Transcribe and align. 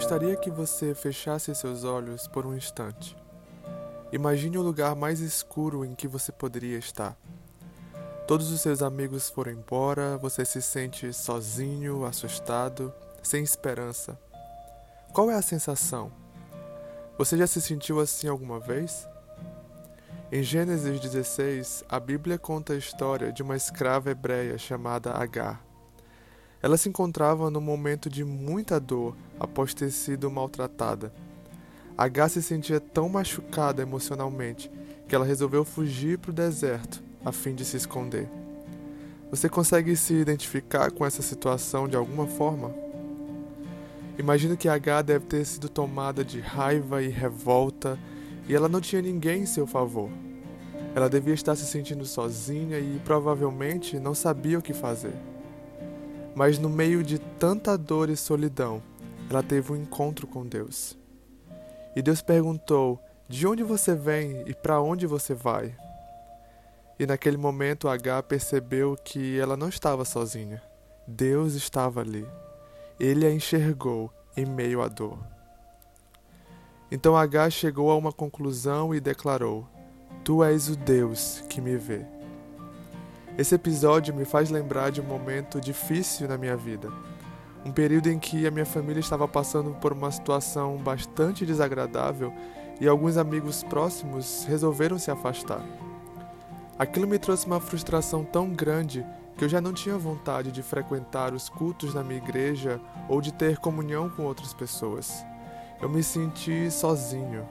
gostaria 0.00 0.34
que 0.34 0.50
você 0.50 0.94
fechasse 0.94 1.54
seus 1.54 1.84
olhos 1.84 2.26
por 2.26 2.46
um 2.46 2.56
instante. 2.56 3.14
Imagine 4.10 4.56
o 4.56 4.62
lugar 4.62 4.96
mais 4.96 5.20
escuro 5.20 5.84
em 5.84 5.94
que 5.94 6.08
você 6.08 6.32
poderia 6.32 6.78
estar. 6.78 7.14
Todos 8.26 8.50
os 8.50 8.62
seus 8.62 8.80
amigos 8.80 9.28
foram 9.28 9.52
embora, 9.52 10.16
você 10.16 10.42
se 10.42 10.62
sente 10.62 11.12
sozinho, 11.12 12.06
assustado, 12.06 12.90
sem 13.22 13.44
esperança. 13.44 14.18
Qual 15.12 15.30
é 15.30 15.34
a 15.34 15.42
sensação? 15.42 16.10
Você 17.18 17.36
já 17.36 17.46
se 17.46 17.60
sentiu 17.60 18.00
assim 18.00 18.26
alguma 18.26 18.58
vez? 18.58 19.06
Em 20.32 20.42
Gênesis 20.42 20.98
16, 20.98 21.84
a 21.86 22.00
Bíblia 22.00 22.38
conta 22.38 22.72
a 22.72 22.78
história 22.78 23.30
de 23.30 23.42
uma 23.42 23.54
escrava 23.54 24.10
hebreia 24.10 24.56
chamada 24.56 25.12
Agar. 25.12 25.69
Ela 26.62 26.76
se 26.76 26.88
encontrava 26.88 27.50
num 27.50 27.60
momento 27.60 28.10
de 28.10 28.22
muita 28.22 28.78
dor 28.78 29.16
após 29.38 29.72
ter 29.72 29.90
sido 29.90 30.30
maltratada. 30.30 31.12
Agar 31.96 32.28
se 32.28 32.42
sentia 32.42 32.78
tão 32.78 33.08
machucada 33.08 33.82
emocionalmente 33.82 34.70
que 35.08 35.14
ela 35.14 35.24
resolveu 35.24 35.64
fugir 35.64 36.18
para 36.18 36.30
o 36.30 36.34
deserto 36.34 37.02
a 37.24 37.32
fim 37.32 37.54
de 37.54 37.64
se 37.64 37.76
esconder. 37.76 38.28
Você 39.30 39.48
consegue 39.48 39.96
se 39.96 40.14
identificar 40.14 40.90
com 40.90 41.06
essa 41.06 41.22
situação 41.22 41.88
de 41.88 41.96
alguma 41.96 42.26
forma? 42.26 42.74
Imagino 44.18 44.56
que 44.56 44.68
Agar 44.68 45.02
deve 45.02 45.24
ter 45.26 45.44
sido 45.46 45.68
tomada 45.68 46.24
de 46.24 46.40
raiva 46.40 47.02
e 47.02 47.08
revolta 47.08 47.98
e 48.48 48.54
ela 48.54 48.68
não 48.68 48.80
tinha 48.80 49.00
ninguém 49.00 49.42
em 49.42 49.46
seu 49.46 49.66
favor. 49.66 50.10
Ela 50.94 51.08
devia 51.08 51.32
estar 51.32 51.54
se 51.54 51.64
sentindo 51.64 52.04
sozinha 52.04 52.78
e 52.78 53.00
provavelmente 53.04 53.98
não 53.98 54.14
sabia 54.14 54.58
o 54.58 54.62
que 54.62 54.74
fazer. 54.74 55.14
Mas 56.34 56.58
no 56.58 56.68
meio 56.68 57.02
de 57.02 57.18
tanta 57.18 57.76
dor 57.76 58.08
e 58.08 58.16
solidão, 58.16 58.82
ela 59.28 59.42
teve 59.42 59.72
um 59.72 59.76
encontro 59.76 60.26
com 60.26 60.46
Deus. 60.46 60.96
E 61.94 62.02
Deus 62.02 62.22
perguntou: 62.22 63.00
De 63.28 63.46
onde 63.46 63.62
você 63.62 63.94
vem 63.94 64.42
e 64.46 64.54
para 64.54 64.80
onde 64.80 65.06
você 65.06 65.34
vai? 65.34 65.76
E 66.98 67.06
naquele 67.06 67.36
momento 67.36 67.88
H 67.88 68.22
percebeu 68.24 68.96
que 69.02 69.38
ela 69.38 69.56
não 69.56 69.68
estava 69.68 70.04
sozinha. 70.04 70.62
Deus 71.06 71.54
estava 71.54 72.00
ali. 72.00 72.26
Ele 72.98 73.26
a 73.26 73.32
enxergou 73.32 74.12
em 74.36 74.44
meio 74.44 74.82
à 74.82 74.88
dor. 74.88 75.18
Então 76.90 77.16
H 77.16 77.50
chegou 77.50 77.90
a 77.90 77.96
uma 77.96 78.12
conclusão 78.12 78.94
e 78.94 79.00
declarou: 79.00 79.66
Tu 80.24 80.44
és 80.44 80.68
o 80.68 80.76
Deus 80.76 81.42
que 81.48 81.60
me 81.60 81.76
vê. 81.76 82.19
Esse 83.40 83.54
episódio 83.54 84.14
me 84.14 84.26
faz 84.26 84.50
lembrar 84.50 84.90
de 84.90 85.00
um 85.00 85.04
momento 85.04 85.62
difícil 85.62 86.28
na 86.28 86.36
minha 86.36 86.54
vida. 86.58 86.92
Um 87.64 87.72
período 87.72 88.08
em 88.08 88.18
que 88.18 88.46
a 88.46 88.50
minha 88.50 88.66
família 88.66 89.00
estava 89.00 89.26
passando 89.26 89.70
por 89.80 89.94
uma 89.94 90.10
situação 90.10 90.76
bastante 90.76 91.46
desagradável 91.46 92.34
e 92.78 92.86
alguns 92.86 93.16
amigos 93.16 93.62
próximos 93.62 94.44
resolveram 94.46 94.98
se 94.98 95.10
afastar. 95.10 95.64
Aquilo 96.78 97.08
me 97.08 97.18
trouxe 97.18 97.46
uma 97.46 97.60
frustração 97.60 98.26
tão 98.26 98.50
grande 98.50 99.06
que 99.38 99.44
eu 99.46 99.48
já 99.48 99.58
não 99.58 99.72
tinha 99.72 99.96
vontade 99.96 100.52
de 100.52 100.62
frequentar 100.62 101.32
os 101.32 101.48
cultos 101.48 101.94
na 101.94 102.04
minha 102.04 102.18
igreja 102.18 102.78
ou 103.08 103.22
de 103.22 103.32
ter 103.32 103.56
comunhão 103.56 104.10
com 104.10 104.22
outras 104.22 104.52
pessoas. 104.52 105.24
Eu 105.80 105.88
me 105.88 106.02
senti 106.02 106.70
sozinho, 106.70 107.48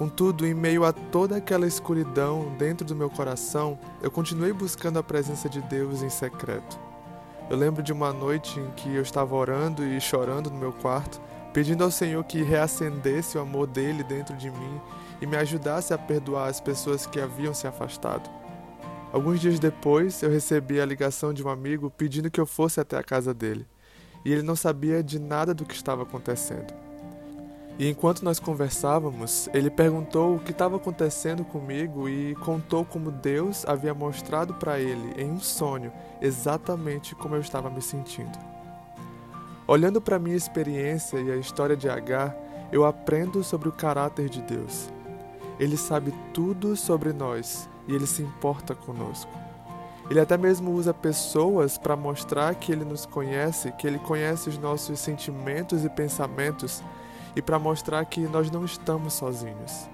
Contudo, 0.00 0.46
em 0.46 0.54
meio 0.54 0.86
a 0.86 0.94
toda 0.94 1.36
aquela 1.36 1.66
escuridão 1.66 2.56
dentro 2.56 2.86
do 2.86 2.96
meu 2.96 3.10
coração, 3.10 3.78
eu 4.00 4.10
continuei 4.10 4.50
buscando 4.50 4.98
a 4.98 5.02
presença 5.02 5.46
de 5.46 5.60
Deus 5.60 6.02
em 6.02 6.08
secreto. 6.08 6.80
Eu 7.50 7.56
lembro 7.58 7.82
de 7.82 7.92
uma 7.92 8.10
noite 8.10 8.58
em 8.58 8.70
que 8.70 8.94
eu 8.94 9.02
estava 9.02 9.34
orando 9.34 9.84
e 9.84 10.00
chorando 10.00 10.48
no 10.50 10.56
meu 10.56 10.72
quarto, 10.72 11.20
pedindo 11.52 11.84
ao 11.84 11.90
Senhor 11.90 12.24
que 12.24 12.42
reacendesse 12.42 13.36
o 13.36 13.42
amor 13.42 13.66
dele 13.66 14.02
dentro 14.02 14.34
de 14.38 14.50
mim 14.50 14.80
e 15.20 15.26
me 15.26 15.36
ajudasse 15.36 15.92
a 15.92 15.98
perdoar 15.98 16.48
as 16.48 16.62
pessoas 16.62 17.04
que 17.04 17.20
haviam 17.20 17.52
se 17.52 17.66
afastado. 17.66 18.30
Alguns 19.12 19.38
dias 19.38 19.58
depois, 19.58 20.22
eu 20.22 20.30
recebi 20.30 20.80
a 20.80 20.86
ligação 20.86 21.34
de 21.34 21.44
um 21.44 21.50
amigo 21.50 21.90
pedindo 21.90 22.30
que 22.30 22.40
eu 22.40 22.46
fosse 22.46 22.80
até 22.80 22.96
a 22.96 23.04
casa 23.04 23.34
dele, 23.34 23.66
e 24.24 24.32
ele 24.32 24.40
não 24.40 24.56
sabia 24.56 25.02
de 25.02 25.18
nada 25.18 25.52
do 25.52 25.66
que 25.66 25.74
estava 25.74 26.04
acontecendo. 26.04 26.72
E 27.80 27.88
enquanto 27.88 28.22
nós 28.22 28.38
conversávamos, 28.38 29.48
ele 29.54 29.70
perguntou 29.70 30.36
o 30.36 30.38
que 30.38 30.50
estava 30.50 30.76
acontecendo 30.76 31.42
comigo 31.42 32.10
e 32.10 32.34
contou 32.34 32.84
como 32.84 33.10
Deus 33.10 33.64
havia 33.66 33.94
mostrado 33.94 34.52
para 34.52 34.78
ele 34.78 35.14
em 35.16 35.30
um 35.30 35.40
sonho 35.40 35.90
exatamente 36.20 37.14
como 37.14 37.36
eu 37.36 37.40
estava 37.40 37.70
me 37.70 37.80
sentindo. 37.80 38.38
Olhando 39.66 39.98
para 39.98 40.18
minha 40.18 40.36
experiência 40.36 41.16
e 41.22 41.32
a 41.32 41.36
história 41.36 41.74
de 41.74 41.88
Agar, 41.88 42.36
eu 42.70 42.84
aprendo 42.84 43.42
sobre 43.42 43.70
o 43.70 43.72
caráter 43.72 44.28
de 44.28 44.42
Deus. 44.42 44.90
Ele 45.58 45.78
sabe 45.78 46.12
tudo 46.34 46.76
sobre 46.76 47.14
nós 47.14 47.66
e 47.88 47.94
ele 47.94 48.06
se 48.06 48.20
importa 48.20 48.74
conosco. 48.74 49.32
Ele 50.10 50.20
até 50.20 50.36
mesmo 50.36 50.70
usa 50.72 50.92
pessoas 50.92 51.78
para 51.78 51.96
mostrar 51.96 52.54
que 52.56 52.72
ele 52.72 52.84
nos 52.84 53.06
conhece, 53.06 53.72
que 53.72 53.86
ele 53.86 53.98
conhece 54.00 54.50
os 54.50 54.58
nossos 54.58 55.00
sentimentos 55.00 55.82
e 55.82 55.88
pensamentos 55.88 56.82
e 57.34 57.42
para 57.42 57.58
mostrar 57.58 58.04
que 58.04 58.20
nós 58.20 58.50
não 58.50 58.64
estamos 58.64 59.14
sozinhos. 59.14 59.88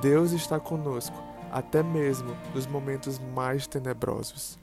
Deus 0.00 0.32
está 0.32 0.58
conosco, 0.58 1.16
até 1.50 1.82
mesmo 1.82 2.34
nos 2.54 2.66
momentos 2.66 3.18
mais 3.34 3.66
tenebrosos. 3.66 4.58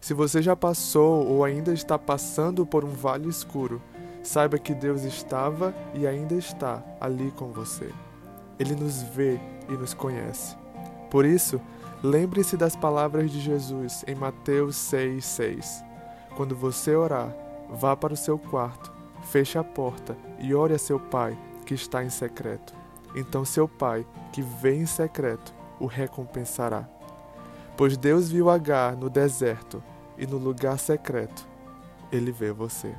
Se 0.00 0.14
você 0.14 0.40
já 0.40 0.54
passou 0.54 1.26
ou 1.26 1.44
ainda 1.44 1.72
está 1.72 1.98
passando 1.98 2.64
por 2.64 2.84
um 2.84 2.90
vale 2.90 3.28
escuro, 3.28 3.82
saiba 4.22 4.58
que 4.58 4.74
Deus 4.74 5.02
estava 5.02 5.74
e 5.94 6.06
ainda 6.06 6.34
está 6.34 6.82
ali 7.00 7.32
com 7.32 7.50
você. 7.50 7.90
Ele 8.58 8.74
nos 8.74 9.02
vê 9.02 9.40
e 9.68 9.72
nos 9.72 9.94
conhece. 9.94 10.56
Por 11.10 11.24
isso, 11.24 11.60
lembre-se 12.02 12.56
das 12.56 12.76
palavras 12.76 13.30
de 13.30 13.40
Jesus 13.40 14.04
em 14.06 14.14
Mateus 14.14 14.76
6,6. 14.76 15.84
Quando 16.36 16.54
você 16.54 16.94
orar, 16.94 17.34
vá 17.68 17.96
para 17.96 18.14
o 18.14 18.16
seu 18.16 18.38
quarto 18.38 18.97
Feche 19.30 19.58
a 19.58 19.64
porta 19.64 20.16
e 20.38 20.54
ore 20.54 20.72
a 20.72 20.78
seu 20.78 20.98
pai 20.98 21.36
que 21.66 21.74
está 21.74 22.02
em 22.02 22.08
secreto. 22.08 22.72
Então 23.14 23.44
seu 23.44 23.68
pai, 23.68 24.06
que 24.32 24.40
vê 24.40 24.74
em 24.74 24.86
secreto, 24.86 25.54
o 25.78 25.86
recompensará. 25.86 26.88
Pois 27.76 27.96
Deus 27.96 28.30
viu 28.30 28.48
Agar 28.48 28.96
no 28.96 29.10
deserto 29.10 29.82
e 30.16 30.26
no 30.26 30.38
lugar 30.38 30.78
secreto, 30.78 31.46
ele 32.10 32.32
vê 32.32 32.52
você. 32.52 32.94